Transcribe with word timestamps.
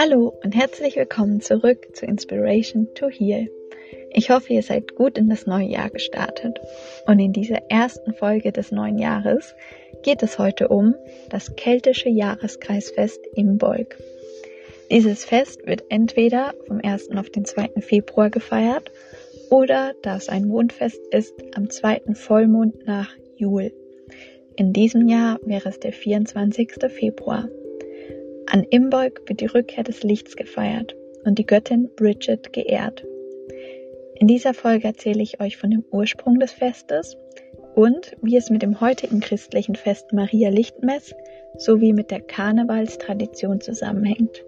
Hallo 0.00 0.32
und 0.44 0.54
herzlich 0.54 0.94
willkommen 0.94 1.40
zurück 1.40 1.88
zu 1.92 2.06
Inspiration 2.06 2.86
to 2.94 3.08
Heal. 3.08 3.50
Ich 4.12 4.30
hoffe, 4.30 4.52
ihr 4.52 4.62
seid 4.62 4.94
gut 4.94 5.18
in 5.18 5.28
das 5.28 5.44
neue 5.44 5.66
Jahr 5.66 5.90
gestartet. 5.90 6.60
Und 7.08 7.18
in 7.18 7.32
dieser 7.32 7.68
ersten 7.68 8.14
Folge 8.14 8.52
des 8.52 8.70
neuen 8.70 8.96
Jahres 8.96 9.56
geht 10.04 10.22
es 10.22 10.38
heute 10.38 10.68
um 10.68 10.94
das 11.30 11.56
keltische 11.56 12.10
Jahreskreisfest 12.10 13.18
im 13.34 13.58
Bolg. 13.58 13.98
Dieses 14.88 15.24
Fest 15.24 15.66
wird 15.66 15.82
entweder 15.88 16.54
vom 16.68 16.80
1. 16.80 17.10
auf 17.16 17.30
den 17.30 17.44
2. 17.44 17.80
Februar 17.80 18.30
gefeiert 18.30 18.92
oder, 19.50 19.94
da 20.02 20.16
es 20.16 20.28
ein 20.28 20.46
Mondfest 20.46 21.00
ist, 21.10 21.34
am 21.56 21.70
2. 21.70 22.14
Vollmond 22.14 22.86
nach 22.86 23.10
Jul. 23.34 23.72
In 24.54 24.72
diesem 24.72 25.08
Jahr 25.08 25.40
wäre 25.42 25.68
es 25.68 25.80
der 25.80 25.92
24. 25.92 26.74
Februar. 26.88 27.48
An 28.50 28.64
Imbolg 28.70 29.28
wird 29.28 29.40
die 29.40 29.46
Rückkehr 29.46 29.84
des 29.84 30.02
Lichts 30.02 30.34
gefeiert 30.34 30.96
und 31.24 31.38
die 31.38 31.44
Göttin 31.44 31.90
Bridget 31.96 32.50
geehrt. 32.54 33.04
In 34.14 34.26
dieser 34.26 34.54
Folge 34.54 34.88
erzähle 34.88 35.22
ich 35.22 35.40
euch 35.40 35.58
von 35.58 35.70
dem 35.70 35.84
Ursprung 35.90 36.40
des 36.40 36.52
Festes 36.52 37.18
und 37.74 38.16
wie 38.22 38.38
es 38.38 38.48
mit 38.48 38.62
dem 38.62 38.80
heutigen 38.80 39.20
christlichen 39.20 39.74
Fest 39.74 40.14
Maria 40.14 40.48
Lichtmess 40.48 41.14
sowie 41.58 41.92
mit 41.92 42.10
der 42.10 42.22
Karnevalstradition 42.22 43.60
zusammenhängt. 43.60 44.42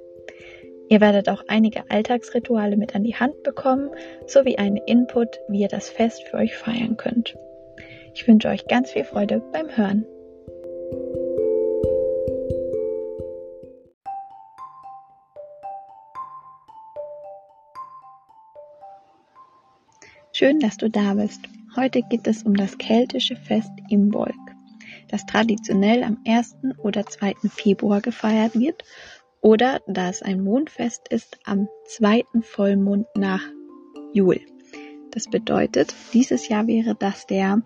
Ihr 0.88 1.02
werdet 1.02 1.28
auch 1.28 1.45
einige 1.46 1.82
Alltagsrituale 1.90 2.78
mit 2.78 2.96
an 2.96 3.04
die 3.04 3.16
Hand 3.16 3.42
bekommen, 3.42 3.90
sowie 4.26 4.56
einen 4.56 4.78
Input, 4.78 5.38
wie 5.48 5.60
ihr 5.60 5.68
das 5.68 5.90
Fest 5.90 6.23
für 6.24 6.38
euch 6.38 6.56
feiern 6.56 6.96
könnt. 6.96 7.37
Ich 8.14 8.26
wünsche 8.26 8.48
euch 8.48 8.66
ganz 8.66 8.92
viel 8.92 9.04
Freude 9.04 9.42
beim 9.52 9.68
Hören. 9.76 10.06
Schön, 20.41 20.59
dass 20.59 20.79
du 20.79 20.88
da 20.88 21.13
bist. 21.13 21.43
Heute 21.77 22.01
geht 22.01 22.27
es 22.27 22.45
um 22.45 22.55
das 22.55 22.79
keltische 22.79 23.37
Fest 23.37 23.73
Imbolg, 23.91 24.35
das 25.10 25.27
traditionell 25.27 26.02
am 26.02 26.16
1. 26.27 26.57
oder 26.79 27.05
2. 27.05 27.35
Februar 27.51 28.01
gefeiert 28.01 28.59
wird 28.59 28.83
oder 29.43 29.83
da 29.87 30.09
es 30.09 30.23
ein 30.23 30.43
Mondfest 30.43 31.09
ist 31.09 31.38
am 31.45 31.68
2. 31.88 32.24
Vollmond 32.41 33.07
nach 33.15 33.43
Jul. 34.15 34.41
Das 35.11 35.29
bedeutet, 35.29 35.95
dieses 36.15 36.49
Jahr 36.49 36.66
wäre 36.66 36.95
das 36.95 37.27
der 37.27 37.61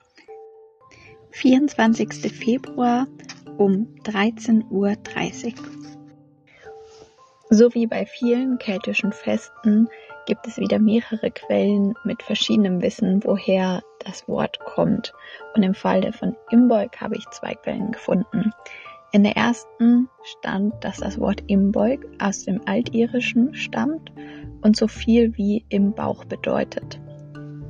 24. 1.31 2.09
Februar 2.33 3.07
um 3.57 3.95
13.30 4.03 4.65
Uhr. 4.73 4.97
So 7.51 7.73
wie 7.73 7.87
bei 7.87 8.05
vielen 8.05 8.59
keltischen 8.59 9.13
Festen 9.13 9.89
gibt 10.27 10.47
es 10.47 10.59
wieder 10.59 10.79
mehrere 10.79 11.31
Quellen 11.31 11.95
mit 12.05 12.23
verschiedenem 12.23 12.83
Wissen, 12.83 13.23
woher 13.25 13.83
das 14.01 14.27
Wort 14.29 14.59
kommt. 14.61 15.13
Und 15.55 15.63
im 15.63 15.75
Fall 15.75 16.13
von 16.13 16.37
Imbolg 16.51 17.01
habe 17.01 17.17
ich 17.17 17.29
zwei 17.31 17.55
Quellen 17.55 17.93
gefunden. 17.93 18.53
In 19.13 19.23
der 19.23 19.37
ersten 19.37 20.09
stand, 20.25 20.75
dass 20.83 20.99
das 20.99 21.21
Wort 21.21 21.45
Imbolg 21.47 22.05
aus 22.19 22.45
dem 22.45 22.61
Altirischen 22.67 23.55
stammt 23.55 24.11
und 24.61 24.77
so 24.77 24.89
viel 24.89 25.37
wie 25.37 25.65
im 25.69 25.93
Bauch 25.93 26.25
bedeutet. 26.25 27.01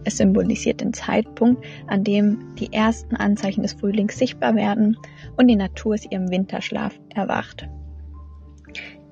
Es 0.05 0.19
symbolisiert 0.19 0.81
den 0.81 0.93
Zeitpunkt, 0.93 1.65
an 1.87 2.05
dem 2.05 2.55
die 2.57 2.73
ersten 2.73 3.17
Anzeichen 3.17 3.63
des 3.63 3.75
Frühlings 3.75 4.19
sichtbar 4.19 4.55
werden 4.55 4.97
und 5.37 5.49
die 5.49 5.57
Natur 5.57 5.95
aus 5.95 6.11
ihrem 6.11 6.31
Winterschlaf 6.31 6.99
erwacht. 7.15 7.69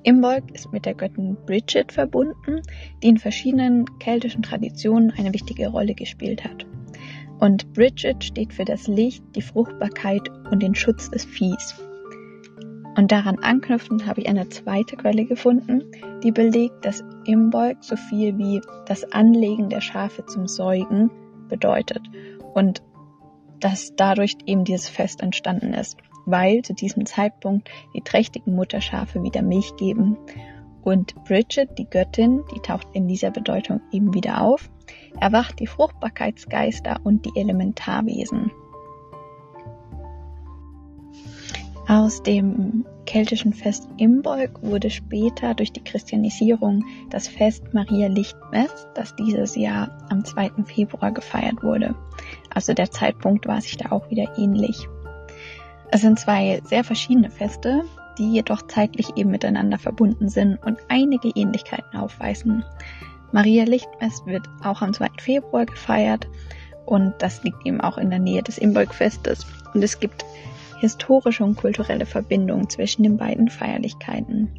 Imbolg 0.03 0.51
ist 0.51 0.71
mit 0.71 0.85
der 0.85 0.95
Göttin 0.95 1.37
Bridget 1.45 1.91
verbunden, 1.91 2.61
die 3.01 3.07
in 3.07 3.17
verschiedenen 3.17 3.85
keltischen 3.99 4.43
Traditionen 4.43 5.11
eine 5.11 5.33
wichtige 5.33 5.67
Rolle 5.69 5.95
gespielt 5.95 6.43
hat. 6.43 6.65
Und 7.39 7.73
Bridget 7.73 8.23
steht 8.23 8.53
für 8.53 8.65
das 8.65 8.87
Licht, 8.87 9.23
die 9.35 9.41
Fruchtbarkeit 9.41 10.29
und 10.51 10.61
den 10.61 10.75
Schutz 10.75 11.09
des 11.09 11.25
Viehs. 11.25 11.75
Und 12.95 13.11
daran 13.11 13.39
anknüpfend 13.39 14.05
habe 14.05 14.21
ich 14.21 14.27
eine 14.27 14.49
zweite 14.49 14.97
Quelle 14.97 15.25
gefunden, 15.25 15.83
die 16.23 16.31
belegt, 16.31 16.85
dass 16.85 17.03
Imbolg 17.25 17.77
so 17.81 17.95
viel 17.95 18.37
wie 18.37 18.61
das 18.85 19.11
Anlegen 19.11 19.69
der 19.69 19.81
Schafe 19.81 20.25
zum 20.25 20.47
Säugen 20.47 21.09
bedeutet 21.47 22.01
und 22.53 22.83
dass 23.59 23.95
dadurch 23.95 24.35
eben 24.45 24.65
dieses 24.65 24.89
Fest 24.89 25.21
entstanden 25.21 25.73
ist 25.73 25.97
weil 26.25 26.61
zu 26.61 26.73
diesem 26.73 27.05
Zeitpunkt 27.05 27.69
die 27.93 28.01
trächtigen 28.01 28.55
Mutterschafe 28.55 29.23
wieder 29.23 29.41
Milch 29.41 29.75
geben. 29.75 30.17
Und 30.83 31.15
Bridget, 31.23 31.77
die 31.77 31.89
Göttin, 31.89 32.43
die 32.53 32.59
taucht 32.59 32.87
in 32.93 33.07
dieser 33.07 33.31
Bedeutung 33.31 33.81
eben 33.91 34.13
wieder 34.13 34.41
auf, 34.41 34.69
erwacht 35.19 35.59
die 35.59 35.67
Fruchtbarkeitsgeister 35.67 36.99
und 37.03 37.25
die 37.25 37.39
Elementarwesen. 37.39 38.51
Aus 41.87 42.23
dem 42.23 42.85
keltischen 43.05 43.53
Fest 43.53 43.89
Imbolg 43.97 44.63
wurde 44.63 44.89
später 44.89 45.53
durch 45.53 45.73
die 45.73 45.83
Christianisierung 45.83 46.85
das 47.09 47.27
Fest 47.27 47.73
Maria 47.73 48.07
Lichtmess, 48.07 48.87
das 48.95 49.15
dieses 49.17 49.55
Jahr 49.55 49.97
am 50.09 50.23
2. 50.23 50.63
Februar 50.65 51.11
gefeiert 51.11 51.61
wurde. 51.61 51.93
Also 52.49 52.73
der 52.73 52.89
Zeitpunkt 52.89 53.47
war 53.47 53.59
sich 53.59 53.75
da 53.75 53.91
auch 53.91 54.09
wieder 54.09 54.37
ähnlich. 54.37 54.87
Es 55.93 56.01
sind 56.01 56.17
zwei 56.19 56.59
sehr 56.65 56.83
verschiedene 56.83 57.29
Feste, 57.29 57.83
die 58.17 58.33
jedoch 58.33 58.63
zeitlich 58.63 59.15
eben 59.15 59.29
miteinander 59.29 59.77
verbunden 59.77 60.27
sind 60.27 60.57
und 60.65 60.79
einige 60.89 61.29
Ähnlichkeiten 61.35 61.99
aufweisen. 61.99 62.65
Maria 63.31 63.63
Lichtmess 63.65 64.25
wird 64.25 64.49
auch 64.63 64.81
am 64.81 64.91
2. 64.91 65.09
Februar 65.21 65.67
gefeiert 65.67 66.27
und 66.87 67.13
das 67.19 67.43
liegt 67.43 67.63
eben 67.63 67.79
auch 67.79 67.99
in 67.99 68.09
der 68.09 68.17
Nähe 68.17 68.41
des 68.41 68.57
Imbolgfestes 68.57 69.45
und 69.75 69.83
es 69.83 69.99
gibt 69.99 70.25
historische 70.79 71.43
und 71.43 71.57
kulturelle 71.57 72.07
Verbindungen 72.07 72.71
zwischen 72.71 73.03
den 73.03 73.17
beiden 73.17 73.49
Feierlichkeiten. 73.49 74.49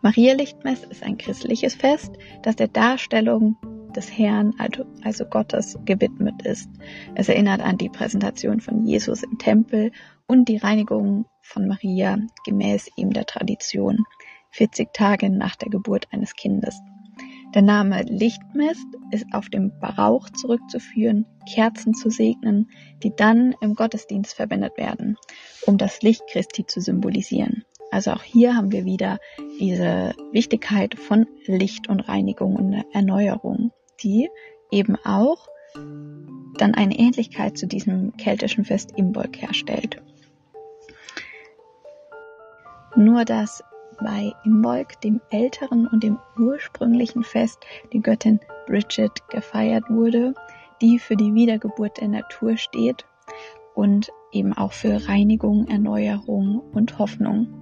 Maria 0.00 0.32
Lichtmess 0.32 0.84
ist 0.84 1.02
ein 1.02 1.18
christliches 1.18 1.74
Fest, 1.74 2.16
das 2.42 2.56
der 2.56 2.68
Darstellung 2.68 3.58
des 3.98 4.16
Herrn, 4.16 4.54
also, 4.58 4.84
also 5.02 5.24
Gottes, 5.24 5.76
gewidmet 5.84 6.42
ist. 6.42 6.70
Es 7.16 7.28
erinnert 7.28 7.60
an 7.60 7.78
die 7.78 7.88
Präsentation 7.88 8.60
von 8.60 8.84
Jesus 8.84 9.24
im 9.24 9.38
Tempel 9.38 9.90
und 10.28 10.48
die 10.48 10.56
Reinigung 10.56 11.26
von 11.42 11.66
Maria 11.66 12.16
gemäß 12.44 12.88
ihm 12.94 13.12
der 13.12 13.26
Tradition, 13.26 14.04
40 14.50 14.92
Tage 14.92 15.30
nach 15.30 15.56
der 15.56 15.70
Geburt 15.70 16.06
eines 16.12 16.36
Kindes. 16.36 16.80
Der 17.54 17.62
Name 17.62 18.02
Lichtmest 18.02 18.86
ist 19.10 19.26
auf 19.32 19.48
den 19.48 19.72
Brauch 19.80 20.30
zurückzuführen, 20.30 21.26
Kerzen 21.52 21.92
zu 21.92 22.08
segnen, 22.08 22.70
die 23.02 23.12
dann 23.16 23.52
im 23.60 23.74
Gottesdienst 23.74 24.34
verwendet 24.34 24.76
werden, 24.76 25.16
um 25.66 25.76
das 25.76 26.02
Licht 26.02 26.22
Christi 26.30 26.66
zu 26.66 26.80
symbolisieren. 26.80 27.64
Also 27.90 28.12
auch 28.12 28.22
hier 28.22 28.54
haben 28.54 28.70
wir 28.70 28.84
wieder 28.84 29.18
diese 29.58 30.14
Wichtigkeit 30.30 30.94
von 30.94 31.26
Licht 31.46 31.88
und 31.88 32.00
Reinigung 32.00 32.54
und 32.54 32.84
Erneuerung 32.92 33.72
die 34.02 34.28
eben 34.70 34.96
auch 35.04 35.48
dann 36.56 36.74
eine 36.74 36.98
Ähnlichkeit 36.98 37.56
zu 37.56 37.66
diesem 37.66 38.16
keltischen 38.16 38.64
Fest 38.64 38.92
Imbolg 38.96 39.40
herstellt. 39.40 40.02
Nur 42.96 43.24
dass 43.24 43.62
bei 44.00 44.32
Imbolg, 44.44 45.00
dem 45.00 45.20
älteren 45.30 45.86
und 45.86 46.02
dem 46.02 46.18
ursprünglichen 46.38 47.24
Fest, 47.24 47.58
die 47.92 48.00
Göttin 48.00 48.40
Bridget 48.66 49.28
gefeiert 49.28 49.84
wurde, 49.88 50.34
die 50.80 50.98
für 50.98 51.16
die 51.16 51.34
Wiedergeburt 51.34 52.00
der 52.00 52.08
Natur 52.08 52.56
steht 52.56 53.06
und 53.74 54.10
eben 54.32 54.52
auch 54.52 54.72
für 54.72 55.08
Reinigung, 55.08 55.66
Erneuerung 55.68 56.60
und 56.72 56.98
Hoffnung. 56.98 57.57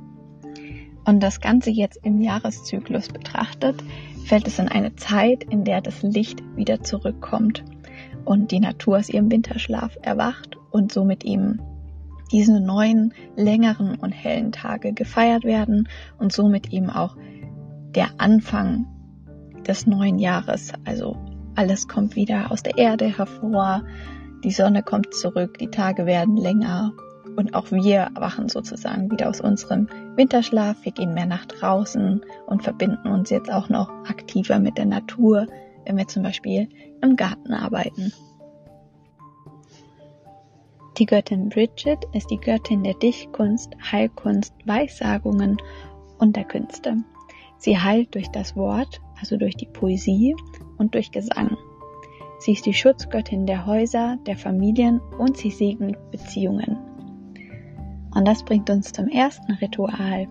Und 1.07 1.23
das 1.23 1.41
Ganze 1.41 1.71
jetzt 1.71 2.05
im 2.05 2.21
Jahreszyklus 2.21 3.09
betrachtet, 3.09 3.77
fällt 4.27 4.49
es 4.49 4.59
in 4.59 4.69
eine 4.69 4.97
Zeit, 4.97 5.45
in 5.45 5.65
der 5.65 5.81
das 5.81 6.03
Licht 6.03 6.43
wieder 6.57 6.83
zurückkommt 6.83 7.65
und 8.25 8.51
die 8.51 8.59
Natur 8.59 8.99
aus 8.99 9.09
ihrem 9.09 9.31
Winterschlaf 9.31 9.97
erwacht 10.03 10.57
und 10.73 10.93
somit 10.93 11.25
eben 11.25 11.63
diese 12.33 12.61
neuen, 12.61 13.15
längeren 13.37 13.95
und 13.95 14.11
hellen 14.11 14.51
Tage 14.51 14.93
gefeiert 14.93 15.45
werden 15.45 15.89
und 16.19 16.33
somit 16.33 16.73
eben 16.73 16.91
auch 16.91 17.17
der 17.95 18.09
Anfang 18.19 18.87
des 19.65 19.87
neuen 19.87 20.19
Jahres. 20.19 20.73
Also 20.85 21.17
alles 21.55 21.87
kommt 21.87 22.17
wieder 22.17 22.51
aus 22.51 22.65
der 22.65 22.79
Erde 22.79 23.17
hervor, 23.17 23.85
die 24.43 24.51
Sonne 24.51 24.83
kommt 24.83 25.15
zurück, 25.15 25.59
die 25.59 25.69
Tage 25.69 26.05
werden 26.05 26.37
länger 26.37 26.93
und 27.37 27.55
auch 27.55 27.71
wir 27.71 28.11
erwachen 28.15 28.49
sozusagen 28.49 29.11
wieder 29.11 29.29
aus 29.29 29.41
unserem 29.41 29.89
Winterschlaf. 30.17 30.77
Wir 30.83 30.93
gehen 30.93 31.15
mehr 31.15 31.27
nach 31.27 31.45
draußen 31.47 32.23
und 32.47 32.63
verbinden 32.63 33.09
uns 33.09 33.31
jetzt 33.31 33.53
auch 33.53 33.69
noch 33.69 33.91
aktiver 34.09 34.59
mit 34.59 34.79
der 34.79 34.87
Natur, 34.87 35.47
wenn 35.85 35.97
wir 35.97 36.09
zum 36.09 36.23
Beispiel 36.23 36.69
im 37.03 37.17
Garten 37.17 37.53
arbeiten. 37.53 38.13
Die 40.99 41.07
Göttin 41.07 41.51
Bridget 41.51 41.99
ist 42.15 42.31
die 42.31 42.41
Göttin 42.41 42.83
der 42.83 42.95
Dichtkunst, 42.95 43.75
Heilkunst, 43.93 44.55
Weissagungen 44.65 45.59
und 46.19 46.37
der 46.37 46.45
Künste. 46.45 46.97
Sie 47.59 47.79
heilt 47.79 48.15
durch 48.15 48.29
das 48.29 48.57
Wort, 48.57 49.01
also 49.21 49.37
durch 49.37 49.57
die 49.57 49.67
Poesie 49.67 50.35
und 50.79 50.95
durch 50.95 51.11
Gesang. 51.11 51.59
Sie 52.39 52.53
ist 52.53 52.65
die 52.65 52.75
Schutzgöttin 52.75 53.47
der 53.47 53.67
Häuser, 53.67 54.19
der 54.27 54.37
Familien 54.37 55.01
und 55.19 55.37
sie 55.37 55.51
segnet 55.51 56.11
Beziehungen. 56.11 56.79
Und 58.17 58.27
das 58.27 58.43
bringt 58.43 58.71
uns 58.71 58.95
zum 58.95 59.09
ersten 59.09 59.53
Ritual. 59.53 60.27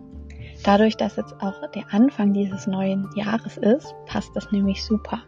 Dadurch, 0.64 0.98
dass 0.98 1.18
jetzt 1.18 1.40
auch 1.40 1.54
der 1.76 1.84
Anfang 1.92 2.34
dieses 2.34 2.66
neuen 2.66 3.08
Jahres 3.16 3.58
ist, 3.58 3.94
passt 4.08 4.36
das 4.36 4.52
nämlich 4.52 4.84
super. 4.84 5.22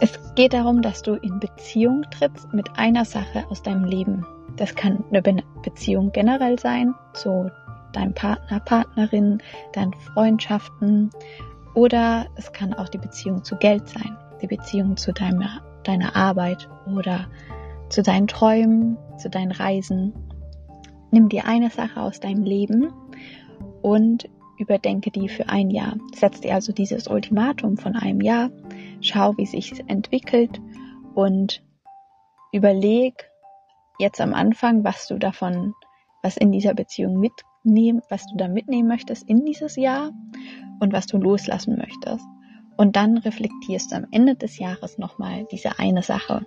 Es 0.00 0.18
geht 0.34 0.54
darum, 0.54 0.80
dass 0.80 1.02
du 1.02 1.16
in 1.16 1.38
Beziehung 1.38 2.04
trittst 2.10 2.50
mit 2.54 2.78
einer 2.78 3.04
Sache 3.04 3.44
aus 3.50 3.62
deinem 3.62 3.84
Leben. 3.84 4.24
Das 4.56 4.74
kann 4.74 5.04
eine 5.10 5.20
Beziehung 5.62 6.12
generell 6.12 6.58
sein 6.58 6.94
zu 7.12 7.50
deinem 7.92 8.14
Partner, 8.14 8.60
Partnerin, 8.60 9.42
deinen 9.74 9.92
Freundschaften 9.92 11.10
oder 11.74 12.26
es 12.36 12.52
kann 12.52 12.72
auch 12.72 12.88
die 12.88 12.98
Beziehung 12.98 13.44
zu 13.44 13.56
Geld 13.56 13.86
sein, 13.86 14.16
die 14.40 14.46
Beziehung 14.46 14.96
zu 14.96 15.12
deiner, 15.12 15.60
deiner 15.84 16.16
Arbeit 16.16 16.70
oder 16.86 17.26
zu 17.90 18.02
deinen 18.02 18.28
Träumen, 18.28 18.96
zu 19.18 19.28
deinen 19.28 19.52
Reisen. 19.52 20.14
Nimm 21.10 21.28
dir 21.28 21.46
eine 21.46 21.70
Sache 21.70 22.00
aus 22.00 22.20
deinem 22.20 22.44
Leben 22.44 22.92
und 23.82 24.28
überdenke 24.58 25.10
die 25.10 25.28
für 25.28 25.48
ein 25.48 25.70
Jahr. 25.70 25.96
Setz 26.14 26.40
dir 26.40 26.54
also 26.54 26.72
dieses 26.72 27.08
Ultimatum 27.08 27.76
von 27.76 27.96
einem 27.96 28.20
Jahr 28.20 28.50
schau, 29.00 29.36
wie 29.36 29.46
sich 29.46 29.82
entwickelt 29.88 30.60
und 31.14 31.62
überleg 32.52 33.30
jetzt 33.98 34.20
am 34.20 34.34
Anfang, 34.34 34.84
was 34.84 35.08
du 35.08 35.18
davon, 35.18 35.74
was 36.22 36.36
in 36.36 36.52
dieser 36.52 36.74
Beziehung 36.74 37.18
mitnehmen, 37.18 38.02
was 38.08 38.26
du 38.26 38.36
da 38.36 38.48
mitnehmen 38.48 38.88
möchtest 38.88 39.28
in 39.28 39.44
dieses 39.44 39.76
Jahr 39.76 40.12
und 40.80 40.92
was 40.92 41.06
du 41.06 41.18
loslassen 41.18 41.76
möchtest. 41.76 42.24
Und 42.76 42.96
dann 42.96 43.18
reflektierst 43.18 43.92
du 43.92 43.96
am 43.96 44.06
Ende 44.10 44.36
des 44.36 44.58
Jahres 44.58 44.96
nochmal 44.96 45.46
diese 45.50 45.78
eine 45.78 46.02
Sache. 46.02 46.46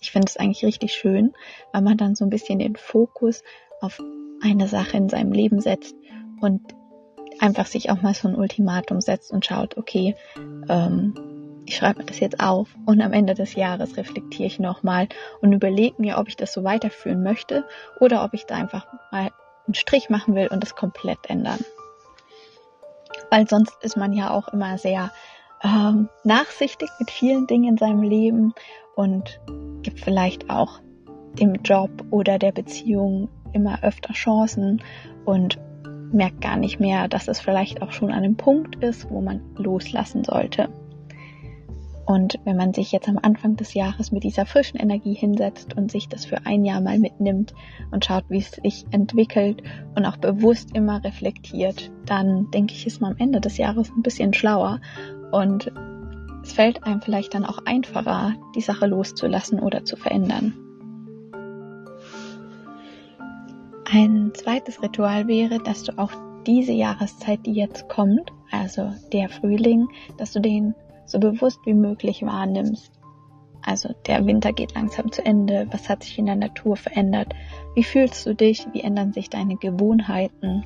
Ich 0.00 0.12
finde 0.12 0.26
es 0.28 0.36
eigentlich 0.36 0.64
richtig 0.64 0.92
schön, 0.92 1.32
weil 1.72 1.82
man 1.82 1.96
dann 1.96 2.14
so 2.14 2.24
ein 2.24 2.30
bisschen 2.30 2.58
den 2.58 2.76
Fokus 2.76 3.42
auf 3.84 4.00
eine 4.42 4.68
Sache 4.68 4.96
in 4.96 5.08
seinem 5.08 5.32
Leben 5.32 5.60
setzt 5.60 5.94
und 6.40 6.60
einfach 7.38 7.66
sich 7.66 7.90
auch 7.90 8.02
mal 8.02 8.14
so 8.14 8.28
ein 8.28 8.36
Ultimatum 8.36 9.00
setzt 9.00 9.30
und 9.32 9.44
schaut, 9.44 9.76
okay, 9.76 10.16
ähm, 10.68 11.14
ich 11.66 11.76
schreibe 11.76 12.00
mir 12.00 12.06
das 12.06 12.20
jetzt 12.20 12.40
auf 12.40 12.68
und 12.86 13.00
am 13.00 13.12
Ende 13.12 13.34
des 13.34 13.54
Jahres 13.54 13.96
reflektiere 13.96 14.46
ich 14.46 14.58
nochmal 14.58 15.08
und 15.40 15.52
überlege 15.52 16.00
mir, 16.00 16.18
ob 16.18 16.28
ich 16.28 16.36
das 16.36 16.52
so 16.52 16.62
weiterführen 16.62 17.22
möchte 17.22 17.64
oder 18.00 18.24
ob 18.24 18.34
ich 18.34 18.44
da 18.44 18.54
einfach 18.54 18.86
mal 19.10 19.30
einen 19.66 19.74
Strich 19.74 20.10
machen 20.10 20.34
will 20.34 20.48
und 20.48 20.62
das 20.62 20.74
komplett 20.74 21.18
ändern. 21.28 21.60
Weil 23.30 23.48
sonst 23.48 23.74
ist 23.82 23.96
man 23.96 24.12
ja 24.12 24.30
auch 24.30 24.48
immer 24.48 24.76
sehr 24.76 25.10
ähm, 25.62 26.08
nachsichtig 26.22 26.90
mit 26.98 27.10
vielen 27.10 27.46
Dingen 27.46 27.70
in 27.70 27.78
seinem 27.78 28.02
Leben 28.02 28.52
und 28.94 29.40
gibt 29.82 30.00
vielleicht 30.00 30.50
auch 30.50 30.80
dem 31.38 31.54
Job 31.62 31.90
oder 32.10 32.38
der 32.38 32.52
Beziehung 32.52 33.28
immer 33.54 33.82
öfter 33.82 34.12
Chancen 34.12 34.82
und 35.24 35.58
merkt 36.12 36.40
gar 36.40 36.56
nicht 36.56 36.80
mehr, 36.80 37.08
dass 37.08 37.28
es 37.28 37.40
vielleicht 37.40 37.82
auch 37.82 37.92
schon 37.92 38.10
an 38.10 38.24
einem 38.24 38.36
Punkt 38.36 38.76
ist, 38.82 39.10
wo 39.10 39.20
man 39.20 39.40
loslassen 39.56 40.24
sollte. 40.24 40.68
Und 42.06 42.38
wenn 42.44 42.56
man 42.56 42.74
sich 42.74 42.92
jetzt 42.92 43.08
am 43.08 43.18
Anfang 43.20 43.56
des 43.56 43.72
Jahres 43.72 44.12
mit 44.12 44.24
dieser 44.24 44.44
frischen 44.44 44.78
Energie 44.78 45.14
hinsetzt 45.14 45.74
und 45.74 45.90
sich 45.90 46.08
das 46.08 46.26
für 46.26 46.44
ein 46.44 46.64
Jahr 46.64 46.82
mal 46.82 46.98
mitnimmt 46.98 47.54
und 47.90 48.04
schaut, 48.04 48.24
wie 48.28 48.38
es 48.38 48.50
sich 48.50 48.84
entwickelt 48.90 49.62
und 49.94 50.04
auch 50.04 50.18
bewusst 50.18 50.76
immer 50.76 51.02
reflektiert, 51.02 51.90
dann 52.04 52.50
denke 52.50 52.74
ich, 52.74 52.86
ist 52.86 53.00
man 53.00 53.12
am 53.12 53.18
Ende 53.18 53.40
des 53.40 53.56
Jahres 53.56 53.90
ein 53.90 54.02
bisschen 54.02 54.34
schlauer 54.34 54.80
und 55.32 55.72
es 56.42 56.52
fällt 56.52 56.84
einem 56.84 57.00
vielleicht 57.00 57.34
dann 57.34 57.46
auch 57.46 57.60
einfacher, 57.64 58.34
die 58.54 58.60
Sache 58.60 58.86
loszulassen 58.86 59.60
oder 59.60 59.86
zu 59.86 59.96
verändern. 59.96 60.52
Ein 63.96 64.32
zweites 64.34 64.82
Ritual 64.82 65.28
wäre, 65.28 65.60
dass 65.60 65.84
du 65.84 65.96
auch 65.96 66.10
diese 66.48 66.72
Jahreszeit, 66.72 67.46
die 67.46 67.52
jetzt 67.52 67.88
kommt, 67.88 68.32
also 68.50 68.92
der 69.12 69.28
Frühling, 69.28 69.86
dass 70.16 70.32
du 70.32 70.40
den 70.40 70.74
so 71.06 71.20
bewusst 71.20 71.60
wie 71.64 71.74
möglich 71.74 72.22
wahrnimmst. 72.22 72.90
Also 73.62 73.94
der 74.08 74.26
Winter 74.26 74.52
geht 74.52 74.74
langsam 74.74 75.12
zu 75.12 75.24
Ende. 75.24 75.68
Was 75.70 75.88
hat 75.88 76.02
sich 76.02 76.18
in 76.18 76.26
der 76.26 76.34
Natur 76.34 76.74
verändert? 76.74 77.36
Wie 77.76 77.84
fühlst 77.84 78.26
du 78.26 78.34
dich? 78.34 78.66
Wie 78.72 78.80
ändern 78.80 79.12
sich 79.12 79.30
deine 79.30 79.54
Gewohnheiten? 79.54 80.64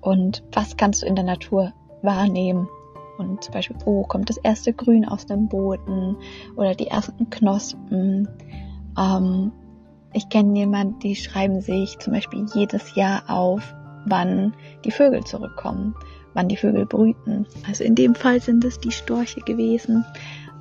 Und 0.00 0.44
was 0.52 0.76
kannst 0.76 1.02
du 1.02 1.06
in 1.06 1.16
der 1.16 1.24
Natur 1.24 1.72
wahrnehmen? 2.02 2.68
Und 3.18 3.42
zum 3.42 3.54
Beispiel, 3.54 3.76
wo 3.84 4.04
kommt 4.04 4.30
das 4.30 4.36
erste 4.36 4.72
Grün 4.72 5.04
aus 5.04 5.26
dem 5.26 5.48
Boden 5.48 6.16
oder 6.54 6.76
die 6.76 6.86
ersten 6.86 7.28
Knospen? 7.28 8.28
Ähm, 8.96 9.50
ich 10.16 10.28
kenne 10.28 10.58
jemanden, 10.58 10.98
die 10.98 11.14
schreiben 11.14 11.60
sich 11.60 11.98
zum 11.98 12.12
Beispiel 12.12 12.46
jedes 12.54 12.94
Jahr 12.94 13.24
auf, 13.28 13.74
wann 14.06 14.54
die 14.84 14.90
Vögel 14.90 15.24
zurückkommen 15.24 15.94
wann 16.36 16.48
die 16.48 16.56
Vögel 16.56 16.86
brüten. 16.86 17.46
Also 17.66 17.82
in 17.82 17.96
dem 17.96 18.14
Fall 18.14 18.40
sind 18.40 18.64
es 18.64 18.78
die 18.78 18.92
Storche 18.92 19.40
gewesen 19.40 20.04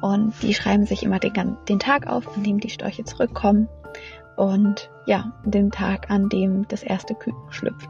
und 0.02 0.34
die 0.42 0.54
schreiben 0.54 0.86
sich 0.86 1.04
immer 1.04 1.20
den, 1.20 1.58
den 1.70 1.80
Tag 1.80 2.08
auf, 2.08 2.36
an 2.36 2.44
dem 2.44 2.60
die 2.60 2.70
Storche 2.70 3.04
zurückkommen 3.04 3.68
und 4.38 4.90
ja, 5.06 5.34
den 5.44 5.72
Tag, 5.72 6.10
an 6.10 6.30
dem 6.30 6.68
das 6.70 6.82
erste 6.82 7.14
Küken 7.14 7.52
schlüpft. 7.52 7.90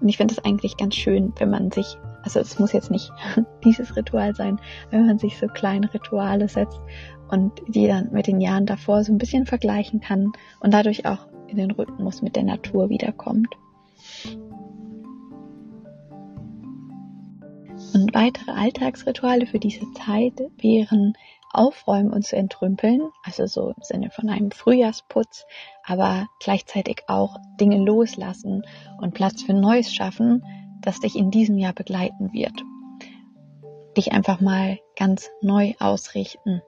Und 0.00 0.08
ich 0.08 0.16
finde 0.16 0.34
es 0.34 0.44
eigentlich 0.44 0.76
ganz 0.76 0.96
schön, 0.96 1.32
wenn 1.38 1.50
man 1.50 1.70
sich, 1.70 1.96
also 2.22 2.40
es 2.40 2.58
muss 2.58 2.72
jetzt 2.72 2.90
nicht 2.90 3.10
dieses 3.64 3.96
Ritual 3.96 4.34
sein, 4.34 4.60
wenn 4.90 5.06
man 5.06 5.18
sich 5.18 5.38
so 5.38 5.46
kleine 5.46 5.92
Rituale 5.92 6.48
setzt 6.48 6.80
und 7.30 7.52
die 7.68 7.86
dann 7.86 8.10
mit 8.12 8.26
den 8.26 8.40
Jahren 8.40 8.66
davor 8.66 9.04
so 9.04 9.12
ein 9.12 9.18
bisschen 9.18 9.46
vergleichen 9.46 10.00
kann 10.00 10.32
und 10.60 10.74
dadurch 10.74 11.06
auch 11.06 11.28
in 11.46 11.56
den 11.56 11.70
Rhythmus 11.70 12.22
mit 12.22 12.36
der 12.36 12.44
Natur 12.44 12.88
wiederkommt. 12.88 13.48
Und 17.92 18.14
weitere 18.14 18.52
Alltagsrituale 18.52 19.46
für 19.46 19.58
diese 19.58 19.84
Zeit 19.94 20.40
wären 20.58 21.14
aufräumen 21.52 22.12
und 22.12 22.24
zu 22.24 22.36
entrümpeln, 22.36 23.10
also 23.24 23.46
so 23.46 23.70
im 23.70 23.82
Sinne 23.82 24.10
von 24.10 24.28
einem 24.28 24.52
Frühjahrsputz, 24.52 25.44
aber 25.84 26.28
gleichzeitig 26.38 27.02
auch 27.08 27.36
Dinge 27.60 27.78
loslassen 27.78 28.62
und 29.00 29.14
Platz 29.14 29.42
für 29.42 29.54
Neues 29.54 29.92
schaffen, 29.92 30.44
das 30.82 31.00
dich 31.00 31.16
in 31.16 31.30
diesem 31.30 31.58
Jahr 31.58 31.72
begleiten 31.72 32.32
wird. 32.32 32.62
Dich 33.96 34.12
einfach 34.12 34.40
mal 34.40 34.78
ganz 34.96 35.30
neu 35.40 35.74
ausrichten 35.78 36.62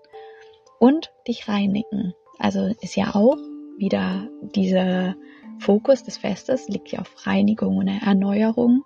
und 0.78 1.12
dich 1.28 1.48
reinigen. 1.48 2.14
Also 2.38 2.72
ist 2.80 2.96
ja 2.96 3.14
auch 3.14 3.38
wieder 3.78 4.28
dieser 4.54 5.14
Fokus 5.58 6.02
des 6.02 6.18
Festes 6.18 6.68
liegt 6.68 6.90
ja 6.90 7.00
auf 7.00 7.26
Reinigung 7.26 7.76
und 7.76 7.88
Erneuerung 7.88 8.84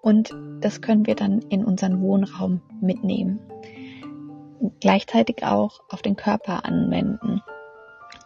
und 0.00 0.34
das 0.60 0.80
können 0.80 1.06
wir 1.06 1.14
dann 1.14 1.40
in 1.48 1.64
unseren 1.64 2.00
Wohnraum 2.00 2.62
mitnehmen. 2.80 3.40
Gleichzeitig 4.80 5.44
auch 5.44 5.80
auf 5.88 6.02
den 6.02 6.16
Körper 6.16 6.64
anwenden. 6.64 7.42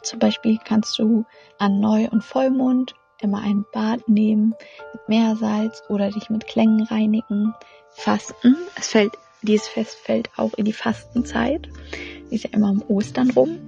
Zum 0.02 0.18
Beispiel 0.18 0.58
kannst 0.62 0.98
du 0.98 1.24
an 1.58 1.80
Neu- 1.80 2.08
und 2.08 2.22
Vollmond 2.22 2.94
immer 3.22 3.40
ein 3.40 3.64
Bad 3.72 4.08
nehmen 4.08 4.54
mit 4.92 5.08
Meersalz 5.08 5.82
oder 5.88 6.10
dich 6.10 6.30
mit 6.30 6.46
Klängen 6.46 6.82
reinigen. 6.84 7.54
Fasten. 7.90 8.56
Es 8.76 8.88
fällt, 8.88 9.12
dieses 9.42 9.68
Fest 9.68 9.96
fällt 9.96 10.30
auch 10.36 10.54
in 10.54 10.64
die 10.64 10.72
Fastenzeit. 10.72 11.68
Die 12.30 12.34
ist 12.34 12.44
ja 12.44 12.50
immer 12.52 12.70
um 12.70 12.82
Ostern 12.88 13.30
rum 13.30 13.58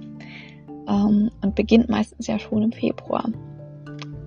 ähm, 0.87 1.31
und 1.41 1.55
beginnt 1.55 1.89
meistens 1.89 2.27
ja 2.27 2.39
schon 2.39 2.63
im 2.63 2.71
Februar. 2.71 3.29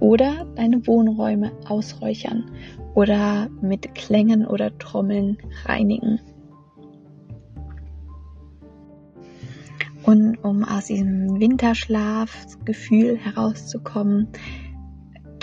Oder 0.01 0.47
deine 0.57 0.87
Wohnräume 0.87 1.53
ausräuchern 1.67 2.51
oder 2.95 3.49
mit 3.61 3.95
Klängen 3.95 4.47
oder 4.47 4.77
Trommeln 4.79 5.39
reinigen. 5.65 6.21
Und 10.05 10.37
um 10.45 10.65
aus 10.65 10.87
diesem 10.87 11.41
Winterschlafgefühl 11.41 13.17
herauszukommen, 13.17 14.29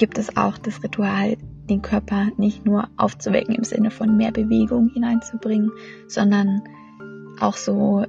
gibt 0.01 0.17
es 0.17 0.35
auch 0.35 0.57
das 0.57 0.81
Ritual, 0.81 1.37
den 1.69 1.83
Körper 1.83 2.29
nicht 2.37 2.65
nur 2.65 2.89
aufzuwecken 2.97 3.53
im 3.53 3.63
Sinne 3.63 3.91
von 3.91 4.17
mehr 4.17 4.31
Bewegung 4.31 4.89
hineinzubringen, 4.89 5.69
sondern 6.07 6.63
auch 7.39 7.55
so 7.55 8.03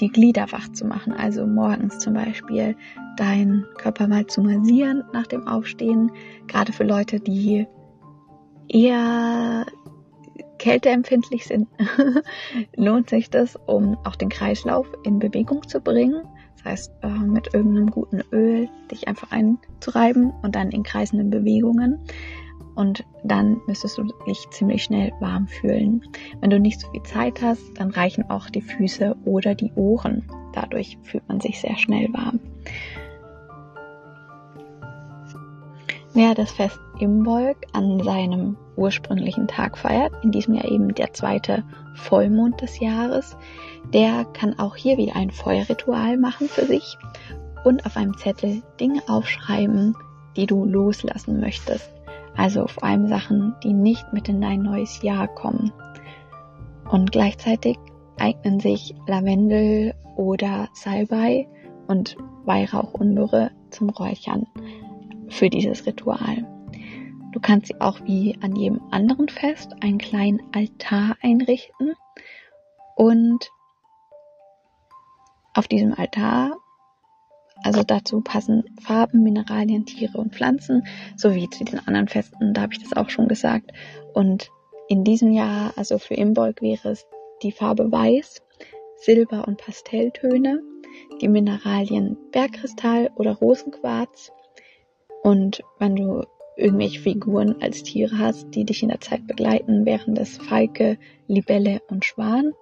die 0.00 0.08
Glieder 0.08 0.50
wach 0.50 0.72
zu 0.72 0.84
machen. 0.86 1.12
Also 1.12 1.46
morgens 1.46 2.00
zum 2.00 2.14
Beispiel 2.14 2.74
deinen 3.16 3.64
Körper 3.78 4.08
mal 4.08 4.26
zu 4.26 4.42
massieren 4.42 5.04
nach 5.12 5.28
dem 5.28 5.46
Aufstehen. 5.46 6.10
Gerade 6.48 6.72
für 6.72 6.82
Leute, 6.82 7.20
die 7.20 7.68
eher 8.66 9.66
kälteempfindlich 10.58 11.46
sind, 11.46 11.68
lohnt 12.76 13.08
sich 13.08 13.30
das, 13.30 13.54
um 13.66 13.96
auch 14.02 14.16
den 14.16 14.30
Kreislauf 14.30 14.88
in 15.04 15.20
Bewegung 15.20 15.68
zu 15.68 15.80
bringen. 15.80 16.24
Heißt, 16.66 16.92
äh, 17.02 17.08
mit 17.08 17.54
irgendeinem 17.54 17.90
guten 17.90 18.22
Öl 18.32 18.68
dich 18.90 19.06
einfach 19.08 19.30
einzureiben 19.30 20.32
und 20.42 20.56
dann 20.56 20.70
in 20.70 20.82
kreisenden 20.82 21.30
Bewegungen. 21.30 22.00
und 22.74 23.04
dann 23.24 23.60
müsstest 23.66 23.96
du 23.96 24.04
dich 24.26 24.46
ziemlich 24.50 24.84
schnell 24.84 25.10
warm 25.18 25.48
fühlen. 25.48 26.02
Wenn 26.40 26.50
du 26.50 26.60
nicht 26.60 26.78
so 26.78 26.90
viel 26.90 27.02
Zeit 27.04 27.40
hast, 27.40 27.62
dann 27.76 27.90
reichen 27.90 28.28
auch 28.28 28.50
die 28.50 28.60
Füße 28.60 29.16
oder 29.24 29.54
die 29.54 29.72
Ohren. 29.76 30.24
Dadurch 30.52 30.98
fühlt 31.02 31.26
man 31.26 31.40
sich 31.40 31.58
sehr 31.58 31.78
schnell 31.78 32.12
warm. 32.12 32.38
Wer 36.16 36.34
das 36.34 36.50
Fest 36.50 36.80
Imbolg 36.98 37.58
an 37.74 38.00
seinem 38.02 38.56
ursprünglichen 38.74 39.48
Tag 39.48 39.76
feiert, 39.76 40.14
in 40.22 40.30
diesem 40.30 40.54
Jahr 40.54 40.64
eben 40.64 40.94
der 40.94 41.12
zweite 41.12 41.62
Vollmond 41.94 42.58
des 42.62 42.80
Jahres, 42.80 43.36
der 43.92 44.24
kann 44.24 44.58
auch 44.58 44.76
hier 44.76 44.96
wieder 44.96 45.14
ein 45.14 45.30
Feuerritual 45.30 46.16
machen 46.16 46.48
für 46.48 46.64
sich 46.64 46.96
und 47.64 47.84
auf 47.84 47.98
einem 47.98 48.16
Zettel 48.16 48.62
Dinge 48.80 49.02
aufschreiben, 49.08 49.94
die 50.38 50.46
du 50.46 50.64
loslassen 50.64 51.38
möchtest. 51.38 51.92
Also 52.34 52.66
vor 52.66 52.84
allem 52.84 53.08
Sachen, 53.08 53.54
die 53.62 53.74
nicht 53.74 54.10
mit 54.14 54.30
in 54.30 54.40
dein 54.40 54.62
neues 54.62 55.02
Jahr 55.02 55.28
kommen. 55.28 55.70
Und 56.90 57.12
gleichzeitig 57.12 57.76
eignen 58.18 58.58
sich 58.58 58.94
Lavendel 59.06 59.92
oder 60.16 60.70
Salbei 60.72 61.46
und 61.88 62.16
Weihrauch 62.46 62.94
und 62.94 63.12
Myrrhe 63.12 63.50
zum 63.68 63.90
Räuchern 63.90 64.46
für 65.28 65.50
dieses 65.50 65.86
Ritual. 65.86 66.46
Du 67.32 67.40
kannst 67.40 67.66
sie 67.66 67.80
auch 67.80 68.00
wie 68.04 68.38
an 68.40 68.56
jedem 68.56 68.80
anderen 68.90 69.28
Fest 69.28 69.74
einen 69.82 69.98
kleinen 69.98 70.40
Altar 70.54 71.16
einrichten 71.20 71.92
und 72.96 73.50
auf 75.52 75.68
diesem 75.68 75.92
Altar, 75.92 76.56
also 77.62 77.82
dazu 77.82 78.20
passen 78.20 78.64
Farben, 78.80 79.22
Mineralien, 79.22 79.86
Tiere 79.86 80.18
und 80.18 80.34
Pflanzen, 80.34 80.86
sowie 81.16 81.48
zu 81.50 81.64
den 81.64 81.78
anderen 81.86 82.08
Festen, 82.08 82.54
da 82.54 82.62
habe 82.62 82.72
ich 82.72 82.82
das 82.82 82.96
auch 82.96 83.10
schon 83.10 83.28
gesagt. 83.28 83.70
Und 84.14 84.50
in 84.88 85.04
diesem 85.04 85.32
Jahr, 85.32 85.72
also 85.76 85.98
für 85.98 86.14
Imbolg 86.14 86.62
wäre 86.62 86.90
es 86.90 87.06
die 87.42 87.52
Farbe 87.52 87.90
Weiß, 87.90 88.42
Silber 88.96 89.46
und 89.46 89.58
Pastelltöne, 89.58 90.62
die 91.20 91.28
Mineralien 91.28 92.16
Bergkristall 92.32 93.10
oder 93.16 93.32
Rosenquarz, 93.32 94.32
und 95.26 95.64
wenn 95.80 95.96
du 95.96 96.22
irgendwelche 96.56 97.00
Figuren 97.00 97.60
als 97.60 97.82
Tiere 97.82 98.16
hast, 98.16 98.54
die 98.54 98.64
dich 98.64 98.84
in 98.84 98.90
der 98.90 99.00
Zeit 99.00 99.26
begleiten, 99.26 99.84
wären 99.84 100.14
das 100.14 100.36
Falke, 100.36 100.98
Libelle 101.26 101.80
und 101.88 102.04
Schwan. 102.04 102.52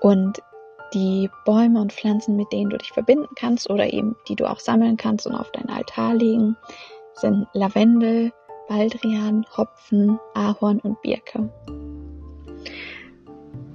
Und 0.00 0.42
die 0.92 1.30
Bäume 1.44 1.80
und 1.80 1.92
Pflanzen, 1.92 2.34
mit 2.34 2.52
denen 2.52 2.70
du 2.70 2.78
dich 2.78 2.90
verbinden 2.90 3.28
kannst 3.36 3.70
oder 3.70 3.92
eben 3.92 4.16
die 4.28 4.34
du 4.34 4.50
auch 4.50 4.58
sammeln 4.58 4.96
kannst 4.96 5.28
und 5.28 5.36
auf 5.36 5.52
deinen 5.52 5.70
Altar 5.70 6.14
legen, 6.14 6.56
sind 7.12 7.46
Lavendel, 7.52 8.32
Baldrian, 8.68 9.46
Hopfen, 9.56 10.18
Ahorn 10.34 10.80
und 10.80 11.00
Birke. 11.02 11.48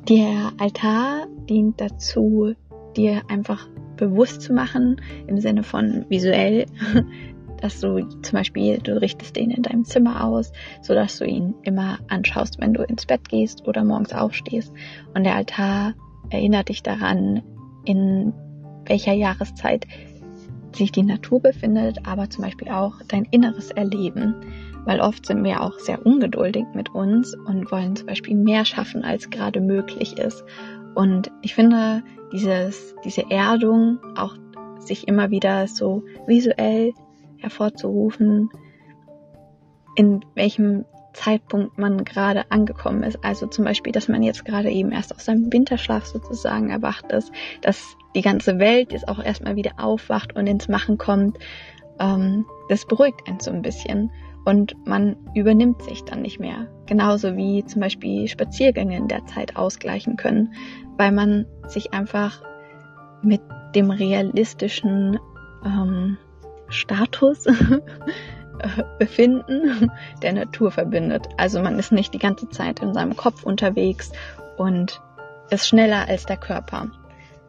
Der 0.09 0.51
Altar 0.57 1.27
dient 1.49 1.79
dazu, 1.79 2.53
dir 2.97 3.21
einfach 3.29 3.69
bewusst 3.99 4.41
zu 4.41 4.53
machen, 4.53 5.01
im 5.27 5.39
Sinne 5.39 5.63
von 5.63 6.05
visuell, 6.09 6.65
dass 7.61 7.81
du 7.81 8.05
zum 8.21 8.37
Beispiel, 8.37 8.77
du 8.77 8.99
richtest 8.99 9.35
den 9.35 9.51
in 9.51 9.63
deinem 9.63 9.83
Zimmer 9.83 10.23
aus, 10.23 10.51
so 10.81 10.93
dass 10.93 11.17
du 11.17 11.25
ihn 11.25 11.55
immer 11.63 11.99
anschaust, 12.07 12.59
wenn 12.59 12.73
du 12.73 12.83
ins 12.83 13.05
Bett 13.05 13.27
gehst 13.27 13.67
oder 13.67 13.83
morgens 13.83 14.13
aufstehst. 14.13 14.73
Und 15.13 15.25
der 15.25 15.35
Altar 15.35 15.93
erinnert 16.29 16.69
dich 16.69 16.83
daran, 16.83 17.43
in 17.85 18.33
welcher 18.85 19.13
Jahreszeit 19.13 19.85
sich 20.73 20.91
die 20.91 21.03
Natur 21.03 21.41
befindet, 21.41 22.07
aber 22.07 22.29
zum 22.29 22.43
Beispiel 22.43 22.69
auch 22.69 22.95
dein 23.07 23.25
inneres 23.25 23.71
Erleben. 23.71 24.35
Weil 24.85 25.01
oft 25.01 25.25
sind 25.25 25.43
wir 25.43 25.61
auch 25.61 25.77
sehr 25.79 26.05
ungeduldig 26.05 26.65
mit 26.73 26.89
uns 26.89 27.35
und 27.35 27.71
wollen 27.71 27.95
zum 27.95 28.07
Beispiel 28.07 28.35
mehr 28.35 28.63
schaffen, 28.65 29.03
als 29.03 29.29
gerade 29.29 29.59
möglich 29.59 30.17
ist. 30.17 30.43
Und 30.95 31.31
ich 31.41 31.53
finde, 31.53 32.03
dieses, 32.31 32.95
diese 33.03 33.29
Erdung 33.29 33.99
auch 34.15 34.35
sich 34.79 35.07
immer 35.07 35.29
wieder 35.29 35.67
so 35.67 36.03
visuell 36.25 36.93
hervorzurufen, 37.37 38.49
in 39.95 40.23
welchem 40.35 40.85
Zeitpunkt 41.13 41.77
man 41.77 42.05
gerade 42.05 42.49
angekommen 42.51 43.03
ist. 43.03 43.23
Also 43.23 43.47
zum 43.47 43.65
Beispiel, 43.65 43.91
dass 43.91 44.07
man 44.07 44.23
jetzt 44.23 44.45
gerade 44.45 44.69
eben 44.69 44.91
erst 44.91 45.13
aus 45.13 45.25
seinem 45.25 45.51
Winterschlaf 45.51 46.05
sozusagen 46.05 46.69
erwacht 46.69 47.11
ist, 47.11 47.31
dass 47.61 47.95
die 48.15 48.21
ganze 48.21 48.59
Welt 48.59 48.91
jetzt 48.91 49.07
auch 49.07 49.23
erstmal 49.23 49.55
wieder 49.55 49.73
aufwacht 49.77 50.35
und 50.35 50.47
ins 50.47 50.67
Machen 50.67 50.97
kommt. 50.97 51.37
Ähm, 51.99 52.45
das 52.69 52.85
beruhigt 52.85 53.27
einen 53.27 53.39
so 53.39 53.51
ein 53.51 53.61
bisschen 53.61 54.11
und 54.45 54.75
man 54.87 55.17
übernimmt 55.35 55.81
sich 55.83 56.03
dann 56.03 56.21
nicht 56.21 56.39
mehr. 56.39 56.67
Genauso 56.89 57.37
wie 57.37 57.63
zum 57.65 57.81
Beispiel 57.81 58.27
Spaziergänge 58.27 58.97
in 58.97 59.07
der 59.07 59.23
Zeit 59.27 59.55
ausgleichen 59.55 60.17
können, 60.17 60.55
weil 60.97 61.11
man 61.11 61.45
sich 61.67 61.93
einfach 61.93 62.41
mit 63.21 63.41
dem 63.75 63.91
realistischen 63.91 65.19
ähm, 65.63 66.17
Status 66.67 67.45
Befinden 68.99 69.91
der 70.23 70.33
Natur 70.33 70.71
verbindet. 70.71 71.27
Also 71.37 71.61
man 71.61 71.77
ist 71.77 71.91
nicht 71.91 72.11
die 72.15 72.19
ganze 72.19 72.49
Zeit 72.49 72.79
in 72.79 72.95
seinem 72.95 73.15
Kopf 73.15 73.43
unterwegs 73.43 74.11
und 74.57 74.99
ist 75.51 75.67
schneller 75.67 76.07
als 76.07 76.25
der 76.25 76.37
Körper, 76.37 76.89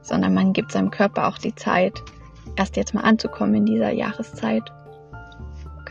sondern 0.02 0.34
man 0.34 0.52
gibt 0.52 0.70
seinem 0.70 0.90
Körper 0.90 1.28
auch 1.28 1.38
die 1.38 1.54
Zeit, 1.54 1.94
erst 2.56 2.76
jetzt 2.76 2.92
mal 2.92 3.04
anzukommen 3.04 3.54
in 3.54 3.64
dieser 3.64 3.90
Jahreszeit 3.90 4.70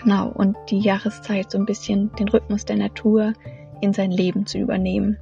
Genau, 0.01 0.29
und 0.29 0.55
die 0.69 0.79
Jahreszeit 0.79 1.51
so 1.51 1.57
ein 1.57 1.65
bisschen 1.65 2.11
den 2.15 2.29
Rhythmus 2.29 2.65
der 2.65 2.77
Natur 2.77 3.33
in 3.81 3.93
sein 3.93 4.11
Leben 4.11 4.45
zu 4.45 4.57
übernehmen. 4.57 5.17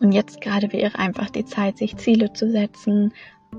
Und 0.00 0.12
jetzt 0.12 0.40
gerade 0.40 0.72
wäre 0.72 0.98
einfach 0.98 1.28
die 1.28 1.44
Zeit, 1.44 1.78
sich 1.78 1.96
Ziele 1.96 2.32
zu 2.32 2.50
setzen, 2.50 3.12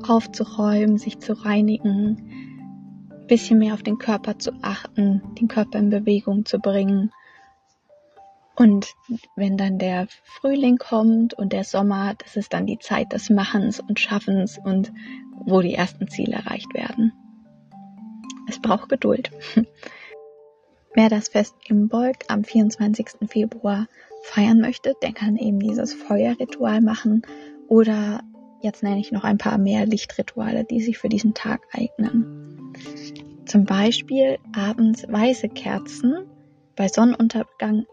aufzuräumen, 0.07 0.97
sich 0.97 1.19
zu 1.19 1.33
reinigen, 1.33 3.11
ein 3.11 3.27
bisschen 3.27 3.59
mehr 3.59 3.73
auf 3.73 3.83
den 3.83 3.97
Körper 3.97 4.39
zu 4.39 4.51
achten, 4.61 5.21
den 5.39 5.47
Körper 5.47 5.79
in 5.79 5.89
Bewegung 5.89 6.45
zu 6.45 6.59
bringen. 6.59 7.11
Und 8.55 8.93
wenn 9.35 9.57
dann 9.57 9.77
der 9.77 10.07
Frühling 10.23 10.77
kommt 10.77 11.33
und 11.33 11.53
der 11.53 11.63
Sommer, 11.63 12.15
das 12.15 12.35
ist 12.35 12.53
dann 12.53 12.65
die 12.65 12.79
Zeit 12.79 13.13
des 13.13 13.29
Machens 13.29 13.79
und 13.79 13.99
Schaffens 13.99 14.57
und 14.57 14.91
wo 15.45 15.61
die 15.61 15.73
ersten 15.73 16.07
Ziele 16.07 16.33
erreicht 16.33 16.73
werden. 16.73 17.13
Es 18.47 18.59
braucht 18.59 18.89
Geduld. 18.89 19.31
Wer 20.95 21.09
das 21.09 21.29
Fest 21.29 21.55
Imbolg 21.67 22.25
am 22.27 22.43
24. 22.43 23.29
Februar 23.29 23.87
feiern 24.23 24.59
möchte, 24.59 24.95
der 25.01 25.13
kann 25.13 25.35
eben 25.35 25.59
dieses 25.59 25.93
Feuerritual 25.93 26.81
machen 26.81 27.21
oder 27.67 28.21
jetzt 28.61 28.83
nenne 28.83 28.99
ich 28.99 29.11
noch 29.11 29.23
ein 29.23 29.37
paar 29.37 29.57
mehr 29.57 29.85
Lichtrituale, 29.85 30.65
die 30.65 30.81
sich 30.81 30.97
für 30.97 31.09
diesen 31.09 31.33
Tag 31.33 31.61
eignen. 31.71 32.73
Zum 33.45 33.65
Beispiel 33.65 34.37
abends 34.55 35.07
weiße 35.07 35.49
Kerzen 35.49 36.27
bei 36.75 36.87
Sonnenuntergang 36.87 37.85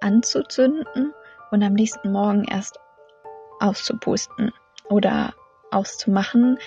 anzuzünden 0.00 1.12
und 1.50 1.62
am 1.62 1.72
nächsten 1.72 2.12
Morgen 2.12 2.44
erst 2.44 2.78
auszupusten 3.60 4.52
oder 4.88 5.34
auszumachen, 5.70 6.58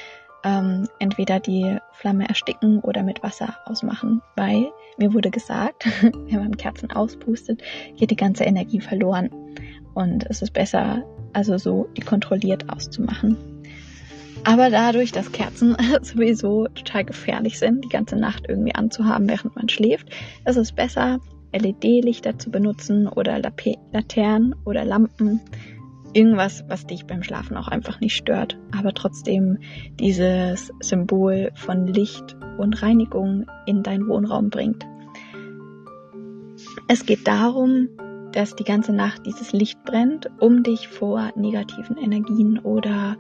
ähm, 0.46 0.88
entweder 1.00 1.40
die 1.40 1.78
Flamme 1.92 2.30
ersticken 2.30 2.80
oder 2.80 3.04
mit 3.04 3.24
Wasser 3.24 3.58
ausmachen, 3.66 4.22
weil 4.36 4.72
mir 4.98 5.14
wurde 5.14 5.32
gesagt, 5.32 5.88
wenn 6.02 6.40
man 6.40 6.56
Kerzen 6.56 6.92
auspustet, 6.92 7.62
geht 7.98 8.12
die 8.12 8.16
ganze 8.16 8.46
Energie 8.46 8.80
verloren. 8.80 9.30
Und 9.96 10.26
es 10.30 10.42
ist 10.42 10.54
besser, 10.54 11.04
also 11.34 11.58
so 11.58 11.90
die 11.98 12.02
kontrolliert 12.02 12.70
auszumachen. 12.70 13.38
Aber 14.44 14.70
dadurch, 14.70 15.12
dass 15.12 15.32
Kerzen 15.32 15.76
sowieso 16.04 16.68
total 16.68 17.06
gefährlich 17.06 17.58
sind, 17.58 17.84
die 17.84 17.90
ganze 17.90 18.16
Nacht 18.16 18.46
irgendwie 18.48 18.76
anzuhaben, 18.76 19.28
während 19.28 19.56
man 19.56 19.68
schläft, 19.68 20.10
ist 20.46 20.58
es 20.58 20.72
besser, 20.72 21.20
LED-Lichter 21.54 22.38
zu 22.38 22.52
benutzen 22.52 23.08
oder 23.08 23.40
Laternen 23.40 24.56
oder 24.66 24.86
Lampen, 24.86 25.40
irgendwas, 26.16 26.64
was 26.70 26.88
dich 26.88 27.06
beim 27.06 27.24
Schlafen 27.24 27.58
auch 27.58 27.68
einfach 27.68 28.00
nicht 28.00 28.16
stört, 28.16 28.58
aber 28.76 28.94
trotzdem 28.94 29.60
dieses 30.00 30.72
Symbol 30.80 31.52
von 31.56 31.88
Licht 31.88 32.38
und 32.58 32.82
Reinigung 32.82 33.46
in 33.66 33.84
deinen 33.84 34.08
Wohnraum 34.08 34.50
bringt. 34.50 34.86
Es 36.88 37.06
geht 37.06 37.28
darum, 37.28 37.90
dass 38.32 38.56
die 38.56 38.64
ganze 38.64 38.94
Nacht 38.94 39.26
dieses 39.26 39.52
Licht 39.52 39.84
brennt, 39.84 40.30
um 40.40 40.64
dich 40.64 40.88
vor 40.88 41.32
negativen 41.36 41.98
Energien 41.98 42.60
oder 42.60 43.18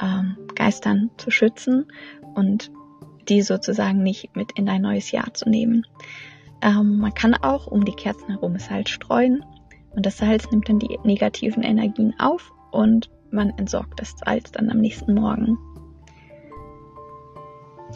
ähm, 0.00 0.36
Geistern 0.54 1.10
zu 1.18 1.30
schützen 1.30 1.86
und 2.34 2.72
die 3.28 3.42
sozusagen 3.42 4.02
nicht 4.02 4.34
mit 4.34 4.52
in 4.58 4.66
dein 4.66 4.82
neues 4.82 5.12
Jahr 5.12 5.32
zu 5.32 5.48
nehmen. 5.48 5.86
Ähm, 6.60 6.98
man 6.98 7.14
kann 7.14 7.34
auch 7.34 7.66
um 7.68 7.84
die 7.84 7.94
Kerzen 7.94 8.30
herum 8.30 8.58
Salz 8.58 8.90
streuen 8.90 9.44
und 9.94 10.06
das 10.06 10.18
Salz 10.18 10.50
nimmt 10.50 10.68
dann 10.68 10.78
die 10.78 10.98
negativen 11.04 11.62
Energien 11.62 12.14
auf 12.18 12.52
und 12.70 13.10
man 13.30 13.50
entsorgt 13.50 14.00
das 14.00 14.14
Salz 14.24 14.52
dann 14.52 14.70
am 14.70 14.78
nächsten 14.78 15.14
Morgen. 15.14 15.58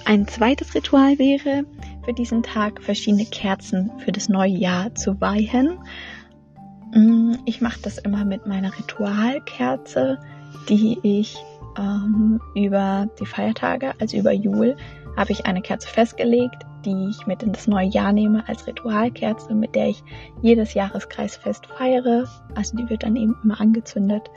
Ein 0.05 0.29
zweites 0.29 0.75
Ritual 0.75 1.19
wäre, 1.19 1.65
für 2.05 2.13
diesen 2.13 2.43
Tag, 2.43 2.83
verschiedene 2.83 3.25
Kerzen 3.25 3.91
für 3.99 4.13
das 4.13 4.29
neue 4.29 4.53
Jahr 4.53 4.95
zu 4.95 5.21
weihen. 5.21 5.79
Mm, 6.93 7.35
ich 7.47 7.61
mache 7.61 7.81
das 7.83 7.99
immer 7.99 8.25
mit 8.25 8.47
meiner 8.47 8.77
Ritualkerze, 8.79 10.19
die 10.69 10.99
ich 11.03 11.37
ähm, 11.79 12.41
über 12.55 13.09
die 13.19 13.27
Feiertage, 13.27 13.95
also 13.99 14.17
über 14.17 14.33
Jul, 14.33 14.77
habe 15.17 15.33
ich 15.33 15.47
eine 15.47 15.63
Kerze 15.63 15.89
festgelegt, 15.89 16.65
die 16.87 17.09
ich 17.11 17.27
mit 17.27 17.43
in 17.43 17.53
das 17.53 17.67
neue 17.67 17.89
Jahr 17.89 18.13
nehme 18.13 18.49
als 18.49 18.67
Ritualkerze, 18.67 19.55
mit 19.55 19.75
der 19.75 19.89
ich 19.89 20.03
jedes 20.41 20.75
Jahreskreisfest 20.75 21.67
feiere. 21.67 22.25
Also 22.55 22.77
die 22.77 22.89
wird 22.89 23.03
dann 23.03 23.17
eben 23.17 23.37
immer 23.43 23.61
angezündet. 23.61 24.31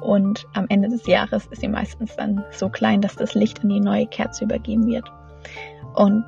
Und 0.00 0.46
am 0.52 0.66
Ende 0.68 0.88
des 0.88 1.06
Jahres 1.06 1.46
ist 1.46 1.62
sie 1.62 1.68
meistens 1.68 2.14
dann 2.16 2.44
so 2.52 2.68
klein, 2.68 3.00
dass 3.00 3.16
das 3.16 3.34
Licht 3.34 3.62
an 3.62 3.70
die 3.70 3.80
neue 3.80 4.06
Kerze 4.06 4.44
übergeben 4.44 4.86
wird. 4.86 5.10
Und 5.94 6.24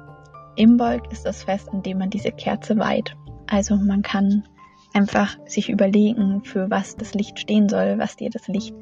Imbolg 0.57 1.13
ist 1.13 1.27
das 1.27 1.45
Fest, 1.45 1.69
an 1.73 1.83
dem 1.83 1.99
man 1.99 2.11
diese 2.11 2.33
Kerze 2.33 2.79
weiht. 2.79 3.15
Also 3.47 3.77
man 3.77 4.03
kann 4.03 4.45
einfach 4.95 5.37
sich 5.47 5.69
überlegen, 5.69 6.43
für 6.45 6.71
was 6.71 6.97
das 6.97 7.15
Licht 7.15 7.39
stehen 7.39 7.69
soll, 7.69 7.99
was 7.99 8.17
dir 8.17 8.31
das 8.31 8.49
Licht 8.49 8.75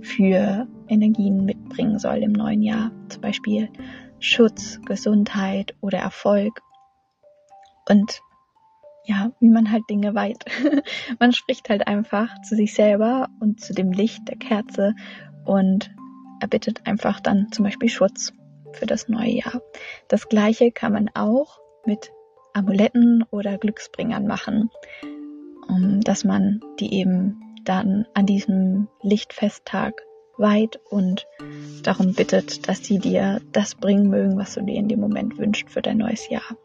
für 0.00 0.66
Energien 0.88 1.44
mitbringen 1.44 1.98
soll 1.98 2.18
im 2.18 2.32
neuen 2.32 2.62
Jahr. 2.62 2.92
Zum 3.08 3.20
Beispiel 3.20 3.68
Schutz, 4.20 4.80
Gesundheit 4.84 5.74
oder 5.80 5.98
Erfolg. 5.98 6.60
Und 7.88 8.20
ja, 9.04 9.32
wie 9.40 9.48
man 9.48 9.72
halt 9.72 9.84
Dinge 9.88 10.14
weiht. 10.14 10.44
man 11.18 11.32
spricht 11.32 11.70
halt 11.70 11.86
einfach 11.86 12.28
zu 12.42 12.54
sich 12.54 12.74
selber 12.74 13.28
und 13.40 13.60
zu 13.60 13.72
dem 13.72 13.90
Licht 13.90 14.28
der 14.28 14.36
Kerze 14.36 14.94
und 15.44 15.90
erbittet 16.40 16.86
einfach 16.86 17.20
dann 17.20 17.50
zum 17.50 17.64
Beispiel 17.64 17.88
Schutz 17.88 18.32
für 18.72 18.86
das 18.86 19.08
neue 19.08 19.30
Jahr. 19.30 19.62
Das 20.08 20.28
gleiche 20.28 20.70
kann 20.70 20.92
man 20.92 21.10
auch 21.14 21.58
mit 21.86 22.12
Amuletten 22.52 23.24
oder 23.30 23.56
Glücksbringern 23.56 24.26
machen, 24.26 24.70
um, 25.68 26.00
dass 26.00 26.24
man 26.24 26.60
die 26.78 26.92
eben 26.92 27.40
dann 27.64 28.06
an 28.14 28.26
diesem 28.26 28.88
Lichtfesttag 29.02 30.02
weit 30.38 30.80
und 30.90 31.26
darum 31.82 32.14
bittet, 32.14 32.68
dass 32.68 32.84
sie 32.84 32.98
dir 32.98 33.40
das 33.52 33.74
bringen 33.74 34.08
mögen, 34.08 34.38
was 34.38 34.54
du 34.54 34.62
dir 34.62 34.76
in 34.76 34.88
dem 34.88 35.00
Moment 35.00 35.38
wünschst 35.38 35.70
für 35.70 35.82
dein 35.82 35.98
neues 35.98 36.28
Jahr. 36.28 36.56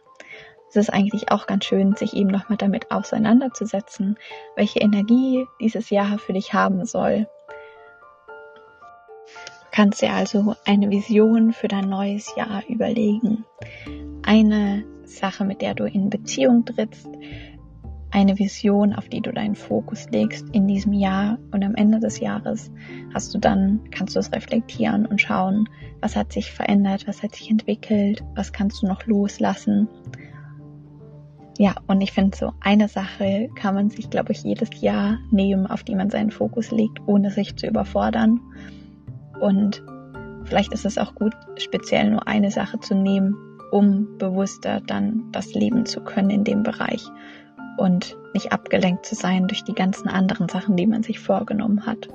Es 0.70 0.76
ist 0.76 0.90
eigentlich 0.92 1.32
auch 1.32 1.46
ganz 1.46 1.66
schön, 1.66 1.96
sich 1.96 2.16
eben 2.16 2.30
nochmal 2.30 2.58
damit 2.58 2.90
auseinanderzusetzen, 2.90 4.18
welche 4.56 4.80
Energie 4.80 5.46
dieses 5.62 5.92
Jahr 5.92 6.18
für 6.18 6.34
dich 6.34 6.54
haben 6.54 6.86
soll. 6.86 7.28
Du 9.28 9.68
kannst 9.72 10.02
dir 10.02 10.14
also 10.14 10.56
eine 10.66 10.90
Vision 10.90 11.54
für 11.54 11.68
dein 11.68 11.90
neues 11.90 12.36
Jahr 12.36 12.64
überlegen. 12.68 13.46
Eine 14.24 14.84
Sache, 15.04 15.46
mit 15.46 15.62
der 15.62 15.76
du 15.76 15.86
in 15.86 16.10
Beziehung 16.10 16.66
trittst, 16.66 17.08
eine 18.14 18.38
Vision, 18.38 18.94
auf 18.94 19.10
die 19.10 19.22
du 19.22 19.32
deinen 19.32 19.56
Fokus 19.56 20.08
legst 20.12 20.48
in 20.52 20.68
diesem 20.68 20.94
Jahr 20.94 21.40
und 21.52 21.64
am 21.64 21.74
Ende 21.74 22.00
des 22.00 22.20
Jahres 22.20 22.72
hast 23.12 23.34
du 23.34 23.40
dann, 23.40 23.80
kannst 23.90 24.16
du 24.16 24.20
es 24.20 24.32
reflektieren 24.32 25.08
und 25.08 25.20
schauen, 25.20 25.68
was 26.00 26.16
hat 26.16 26.32
sich 26.32 26.52
verändert, 26.52 27.08
was 27.08 27.24
hat 27.24 27.34
sich 27.34 27.50
entwickelt, 27.50 28.24
was 28.36 28.54
kannst 28.54 28.84
du 28.84 28.88
noch 28.88 29.08
loslassen. 29.08 29.88
Ja, 31.58 31.74
und 31.88 32.02
ich 32.02 32.12
finde 32.12 32.38
so 32.38 32.54
eine 32.62 32.88
Sache 32.88 33.50
kann 33.56 33.74
man 33.74 33.90
sich, 33.90 34.12
glaube 34.12 34.32
ich, 34.32 34.44
jedes 34.44 34.70
Jahr 34.80 35.18
nehmen, 35.32 35.66
auf 35.66 35.84
die 35.84 35.96
man 35.96 36.12
seinen 36.12 36.32
Fokus 36.32 36.70
legt, 36.70 37.00
ohne 37.08 37.32
sich 37.32 37.56
zu 37.56 37.66
überfordern. 37.66 38.40
Und 39.40 39.84
vielleicht 40.44 40.72
ist 40.72 40.86
es 40.86 41.00
auch 41.00 41.16
gut, 41.16 41.34
speziell 41.58 42.12
nur 42.12 42.28
eine 42.28 42.52
Sache 42.52 42.80
zu 42.80 42.94
nehmen, 42.94 43.36
um 43.72 44.20
bewusster 44.20 44.82
dann 44.82 45.32
das 45.32 45.56
leben 45.56 45.88
zu 45.88 46.02
können 46.02 46.30
in 46.30 46.44
dem 46.44 46.62
Bereich 46.62 47.04
und 47.78 48.18
nicht 48.34 48.52
abgelenkt 48.52 49.06
zu 49.06 49.16
sein 49.16 49.48
durch 49.48 49.64
die 49.64 49.74
ganzen 49.74 50.08
anderen 50.08 50.50
Sachen, 50.50 50.76
die 50.76 50.88
man 50.88 51.04
sich 51.04 51.20
vorgenommen 51.20 51.86
hat. 51.86 52.08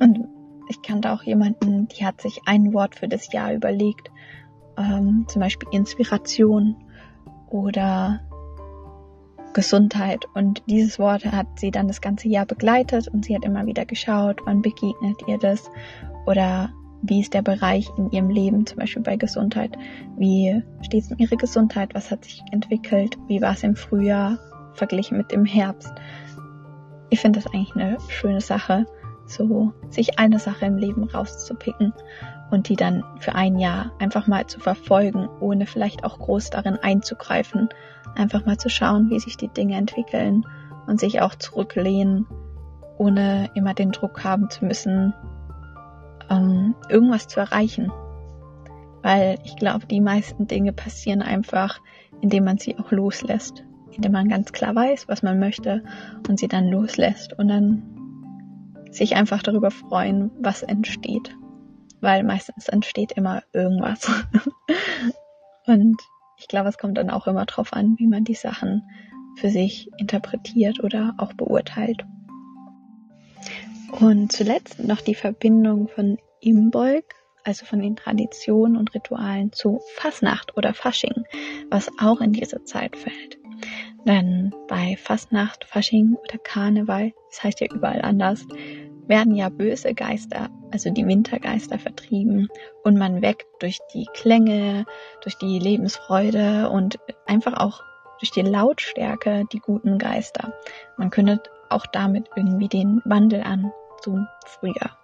Und 0.00 0.28
ich 0.68 0.82
kannte 0.82 1.12
auch 1.12 1.22
jemanden, 1.22 1.88
die 1.88 2.04
hat 2.04 2.20
sich 2.20 2.42
ein 2.46 2.72
Wort 2.72 2.94
für 2.96 3.08
das 3.08 3.32
Jahr 3.32 3.52
überlegt, 3.52 4.10
ähm, 4.76 5.26
zum 5.28 5.40
Beispiel 5.40 5.68
Inspiration 5.72 6.76
oder 7.48 8.20
Gesundheit. 9.52 10.26
Und 10.34 10.62
dieses 10.66 10.98
Wort 10.98 11.24
hat 11.24 11.46
sie 11.58 11.70
dann 11.70 11.88
das 11.88 12.00
ganze 12.00 12.28
Jahr 12.28 12.46
begleitet 12.46 13.08
und 13.08 13.24
sie 13.24 13.34
hat 13.34 13.44
immer 13.44 13.66
wieder 13.66 13.84
geschaut, 13.84 14.40
wann 14.44 14.62
begegnet 14.62 15.20
ihr 15.28 15.38
das 15.38 15.70
oder 16.26 16.72
wie 17.06 17.20
ist 17.20 17.34
der 17.34 17.42
Bereich 17.42 17.90
in 17.98 18.10
ihrem 18.10 18.30
Leben, 18.30 18.66
zum 18.66 18.78
Beispiel 18.78 19.02
bei 19.02 19.16
Gesundheit, 19.16 19.76
wie 20.16 20.62
steht 20.82 21.04
es 21.04 21.12
um 21.12 21.18
ihre 21.18 21.36
Gesundheit, 21.36 21.94
was 21.94 22.10
hat 22.10 22.24
sich 22.24 22.42
entwickelt, 22.50 23.18
wie 23.28 23.42
war 23.42 23.52
es 23.52 23.62
im 23.62 23.76
Frühjahr 23.76 24.38
verglichen 24.72 25.18
mit 25.18 25.30
dem 25.30 25.44
Herbst. 25.44 25.92
Ich 27.10 27.20
finde 27.20 27.40
das 27.40 27.52
eigentlich 27.52 27.74
eine 27.74 27.98
schöne 28.08 28.40
Sache, 28.40 28.86
so 29.26 29.72
sich 29.90 30.18
eine 30.18 30.38
Sache 30.38 30.66
im 30.66 30.76
Leben 30.76 31.04
rauszupicken 31.04 31.92
und 32.50 32.68
die 32.68 32.76
dann 32.76 33.04
für 33.20 33.34
ein 33.34 33.58
Jahr 33.58 33.92
einfach 33.98 34.26
mal 34.26 34.46
zu 34.46 34.60
verfolgen, 34.60 35.28
ohne 35.40 35.66
vielleicht 35.66 36.04
auch 36.04 36.18
groß 36.18 36.50
darin 36.50 36.76
einzugreifen, 36.76 37.68
einfach 38.16 38.46
mal 38.46 38.56
zu 38.56 38.70
schauen, 38.70 39.10
wie 39.10 39.20
sich 39.20 39.36
die 39.36 39.48
Dinge 39.48 39.76
entwickeln 39.76 40.46
und 40.86 41.00
sich 41.00 41.20
auch 41.20 41.34
zurücklehnen, 41.34 42.26
ohne 42.96 43.50
immer 43.54 43.74
den 43.74 43.92
Druck 43.92 44.24
haben 44.24 44.48
zu 44.50 44.64
müssen, 44.64 45.12
ähm, 46.30 46.74
irgendwas 46.88 47.28
zu 47.28 47.40
erreichen. 47.40 47.92
Weil 49.02 49.38
ich 49.44 49.56
glaube, 49.56 49.86
die 49.86 50.00
meisten 50.00 50.46
Dinge 50.46 50.72
passieren 50.72 51.22
einfach, 51.22 51.80
indem 52.20 52.44
man 52.44 52.58
sie 52.58 52.78
auch 52.78 52.90
loslässt. 52.90 53.64
Indem 53.92 54.12
man 54.12 54.28
ganz 54.28 54.52
klar 54.52 54.74
weiß, 54.74 55.08
was 55.08 55.22
man 55.22 55.38
möchte 55.38 55.84
und 56.28 56.38
sie 56.38 56.48
dann 56.48 56.68
loslässt 56.68 57.38
und 57.38 57.48
dann 57.48 57.82
sich 58.90 59.14
einfach 59.16 59.42
darüber 59.42 59.70
freuen, 59.70 60.30
was 60.40 60.62
entsteht. 60.62 61.36
Weil 62.00 62.24
meistens 62.24 62.68
entsteht 62.68 63.12
immer 63.12 63.42
irgendwas. 63.52 64.10
und 65.66 65.96
ich 66.38 66.48
glaube, 66.48 66.68
es 66.68 66.78
kommt 66.78 66.98
dann 66.98 67.10
auch 67.10 67.26
immer 67.26 67.44
drauf 67.44 67.72
an, 67.72 67.94
wie 67.98 68.06
man 68.06 68.24
die 68.24 68.34
Sachen 68.34 68.82
für 69.36 69.50
sich 69.50 69.90
interpretiert 69.98 70.82
oder 70.82 71.14
auch 71.18 71.32
beurteilt. 71.32 72.04
Und 74.00 74.32
zuletzt 74.32 74.82
noch 74.82 75.00
die 75.00 75.14
Verbindung 75.14 75.86
von 75.86 76.18
Imbolg, 76.40 77.04
also 77.44 77.64
von 77.64 77.80
den 77.80 77.94
Traditionen 77.94 78.76
und 78.76 78.92
Ritualen 78.92 79.52
zu 79.52 79.80
Fasnacht 79.94 80.56
oder 80.56 80.74
Fasching, 80.74 81.24
was 81.70 81.90
auch 82.00 82.20
in 82.20 82.32
diese 82.32 82.64
Zeit 82.64 82.96
fällt. 82.96 83.38
Denn 84.04 84.52
bei 84.66 84.96
Fasnacht, 84.96 85.64
Fasching 85.64 86.16
oder 86.16 86.38
Karneval, 86.38 87.12
das 87.30 87.44
heißt 87.44 87.60
ja 87.60 87.68
überall 87.72 88.02
anders, 88.02 88.44
werden 89.06 89.36
ja 89.36 89.48
böse 89.48 89.94
Geister, 89.94 90.48
also 90.72 90.90
die 90.90 91.06
Wintergeister 91.06 91.78
vertrieben 91.78 92.48
und 92.82 92.98
man 92.98 93.22
weckt 93.22 93.46
durch 93.60 93.78
die 93.94 94.06
Klänge, 94.12 94.86
durch 95.22 95.36
die 95.38 95.58
Lebensfreude 95.60 96.68
und 96.68 96.98
einfach 97.26 97.54
auch 97.58 97.82
durch 98.18 98.32
die 98.32 98.42
Lautstärke 98.42 99.44
die 99.52 99.60
guten 99.60 99.98
Geister. 99.98 100.52
Man 100.96 101.10
kündet 101.10 101.50
auch 101.68 101.86
damit 101.86 102.28
irgendwie 102.34 102.68
den 102.68 103.00
Wandel 103.04 103.42
an 103.42 103.72
zum 104.04 104.28
Frühjahr. 104.44 104.98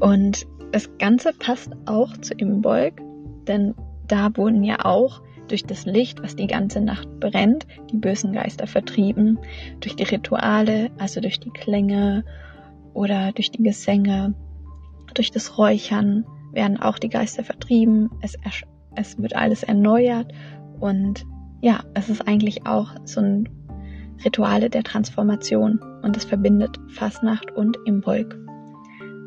Und 0.00 0.46
das 0.70 0.88
Ganze 0.98 1.32
passt 1.32 1.72
auch 1.86 2.16
zu 2.18 2.34
Imbolg, 2.34 3.00
denn 3.46 3.74
da 4.06 4.36
wurden 4.36 4.62
ja 4.62 4.84
auch 4.84 5.20
durch 5.48 5.64
das 5.64 5.84
Licht, 5.84 6.22
was 6.22 6.36
die 6.36 6.46
ganze 6.46 6.80
Nacht 6.80 7.08
brennt, 7.20 7.66
die 7.90 7.96
bösen 7.96 8.32
Geister 8.32 8.66
vertrieben, 8.66 9.38
durch 9.80 9.96
die 9.96 10.04
Rituale, 10.04 10.90
also 10.98 11.20
durch 11.20 11.40
die 11.40 11.50
Klänge 11.50 12.24
oder 12.94 13.32
durch 13.32 13.50
die 13.50 13.62
Gesänge, 13.62 14.34
durch 15.14 15.30
das 15.30 15.58
Räuchern 15.58 16.24
werden 16.52 16.80
auch 16.80 16.98
die 16.98 17.08
Geister 17.08 17.44
vertrieben, 17.44 18.10
es, 18.22 18.36
es 18.94 19.20
wird 19.20 19.34
alles 19.34 19.62
erneuert. 19.62 20.32
Und 20.80 21.24
ja, 21.60 21.80
es 21.94 22.08
ist 22.08 22.26
eigentlich 22.26 22.66
auch 22.66 22.94
so 23.04 23.20
ein 23.20 23.48
Rituale 24.24 24.70
der 24.70 24.84
Transformation 24.84 25.80
und 26.02 26.16
es 26.16 26.24
verbindet 26.24 26.78
Fasnacht 26.88 27.50
und 27.52 27.78
Imbolg. 27.84 28.38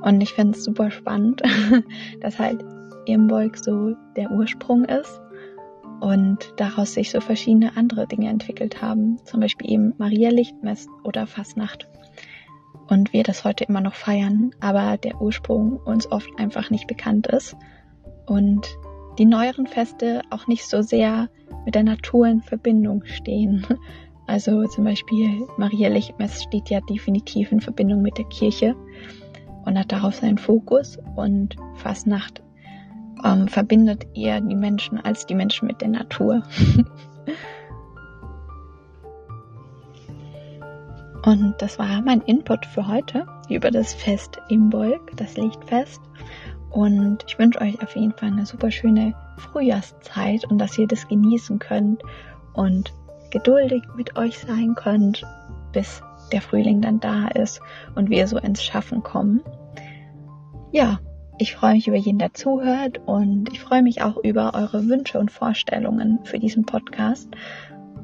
Und 0.01 0.21
ich 0.21 0.33
finde 0.33 0.57
es 0.57 0.63
super 0.63 0.91
spannend, 0.91 1.41
dass 2.21 2.39
halt 2.39 2.63
Imbolg 3.05 3.57
so 3.57 3.95
der 4.15 4.31
Ursprung 4.31 4.85
ist 4.85 5.21
und 5.99 6.53
daraus 6.57 6.93
sich 6.93 7.11
so 7.11 7.21
verschiedene 7.21 7.75
andere 7.77 8.07
Dinge 8.07 8.29
entwickelt 8.29 8.81
haben, 8.81 9.17
zum 9.25 9.39
Beispiel 9.39 9.71
eben 9.71 9.93
Maria 9.97 10.29
Lichtmess 10.29 10.87
oder 11.03 11.25
Fasnacht. 11.27 11.87
Und 12.87 13.13
wir 13.13 13.23
das 13.23 13.43
heute 13.43 13.63
immer 13.63 13.81
noch 13.81 13.95
feiern, 13.95 14.51
aber 14.59 14.97
der 14.97 15.19
Ursprung 15.19 15.79
uns 15.85 16.11
oft 16.11 16.29
einfach 16.37 16.69
nicht 16.69 16.87
bekannt 16.87 17.27
ist 17.27 17.55
und 18.27 18.67
die 19.17 19.25
neueren 19.25 19.65
Feste 19.65 20.21
auch 20.29 20.47
nicht 20.47 20.67
so 20.67 20.81
sehr 20.81 21.29
mit 21.65 21.73
der 21.73 21.83
Natur 21.83 22.27
in 22.27 22.41
Verbindung 22.41 23.05
stehen, 23.05 23.65
also 24.27 24.65
zum 24.67 24.83
Beispiel 24.83 25.47
Maria 25.57 25.89
Lichtmess 25.89 26.43
steht 26.43 26.69
ja 26.69 26.81
definitiv 26.81 27.51
in 27.51 27.61
Verbindung 27.61 28.01
mit 28.01 28.17
der 28.17 28.25
Kirche 28.25 28.75
und 29.65 29.77
hat 29.77 29.91
darauf 29.91 30.15
seinen 30.15 30.37
Fokus 30.37 30.97
und 31.15 31.55
Fastnacht 31.75 32.41
ähm, 33.23 33.47
verbindet 33.47 34.05
eher 34.13 34.41
die 34.41 34.55
Menschen 34.55 34.99
als 34.99 35.25
die 35.25 35.35
Menschen 35.35 35.67
mit 35.67 35.81
der 35.81 35.89
Natur. 35.89 36.43
Und 41.25 41.55
das 41.57 41.79
war 41.79 42.03
mein 42.03 42.21
Input 42.21 42.67
für 42.67 42.87
heute 42.87 43.25
über 43.49 43.71
das 43.71 43.95
Fest 43.95 44.39
Imbolg, 44.47 45.17
das 45.17 45.35
Lichtfest. 45.37 45.99
Und 46.69 47.25
ich 47.27 47.39
wünsche 47.39 47.61
euch 47.61 47.81
auf 47.81 47.95
jeden 47.95 48.11
Fall 48.11 48.29
eine 48.31 48.45
super 48.45 48.69
schöne 48.69 49.15
Frühjahrszeit 49.37 50.45
und 50.45 50.59
dass 50.59 50.77
ihr 50.77 50.85
das 50.87 51.07
genießen 51.07 51.57
könnt 51.57 52.03
und 52.53 52.93
geduldig 53.31 53.83
mit 53.95 54.17
euch 54.17 54.39
sein 54.39 54.75
könnt, 54.75 55.25
bis 55.71 56.01
der 56.31 56.41
Frühling 56.41 56.81
dann 56.81 56.99
da 56.99 57.27
ist 57.27 57.61
und 57.95 58.09
wir 58.09 58.27
so 58.27 58.37
ins 58.37 58.63
Schaffen 58.63 59.03
kommen. 59.03 59.41
Ja, 60.71 60.99
ich 61.37 61.55
freue 61.55 61.73
mich 61.73 61.87
über 61.87 61.97
jeden, 61.97 62.19
der 62.19 62.33
zuhört 62.33 62.99
und 63.05 63.49
ich 63.51 63.59
freue 63.59 63.83
mich 63.83 64.01
auch 64.01 64.17
über 64.17 64.53
eure 64.53 64.87
Wünsche 64.87 65.19
und 65.19 65.31
Vorstellungen 65.31 66.19
für 66.23 66.39
diesen 66.39 66.65
Podcast. 66.65 67.29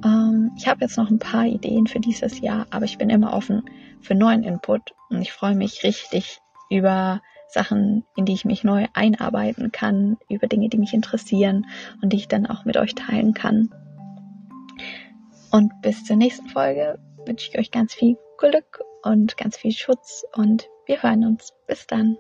Ähm, 0.04 0.52
ich 0.58 0.68
habe 0.68 0.82
jetzt 0.82 0.98
noch 0.98 1.10
ein 1.10 1.20
paar 1.20 1.46
Ideen 1.46 1.88
für 1.88 2.00
dieses 2.00 2.40
Jahr, 2.42 2.68
aber 2.72 2.86
ich 2.86 2.98
bin 2.98 3.10
immer 3.10 3.34
offen 3.34 3.64
für 4.02 4.16
neuen 4.16 4.44
Input 4.44 4.94
und 5.10 5.22
ich 5.22 5.32
freue 5.32 5.56
mich 5.56 5.84
richtig 5.84 6.40
über 6.70 7.22
Sachen, 7.48 8.06
in 8.16 8.26
die 8.26 8.34
ich 8.34 8.46
mich 8.46 8.64
neu 8.64 8.88
einarbeiten 8.94 9.72
kann, 9.72 10.18
über 10.30 10.48
Dinge, 10.48 10.70
die 10.70 10.78
mich 10.78 10.94
interessieren 10.94 11.68
und 12.02 12.14
die 12.14 12.18
ich 12.18 12.28
dann 12.28 12.46
auch 12.46 12.66
mit 12.66 12.78
euch 12.78 12.96
teilen 12.96 13.34
kann. 13.34 13.70
Und 15.52 15.72
bis 15.82 16.06
zur 16.06 16.16
nächsten 16.16 16.48
Folge 16.48 16.98
wünsche 17.26 17.50
ich 17.50 17.60
euch 17.60 17.72
ganz 17.72 17.94
viel 17.94 18.18
Glück 18.38 18.82
und 19.04 19.38
ganz 19.38 19.58
viel 19.58 19.74
Schutz 19.74 20.24
und 20.36 20.70
wir 20.86 21.04
hören 21.04 21.26
uns. 21.26 21.54
Bis 21.68 21.86
dann. 21.88 22.18